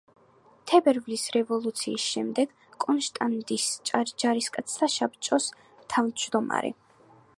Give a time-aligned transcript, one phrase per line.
[0.69, 2.55] თებერვლის რევოლუციის შემდეგ
[2.85, 5.51] კრონშტადტის ჯარისკაცთა საბჭოს
[5.95, 6.75] თავმჯდომარე.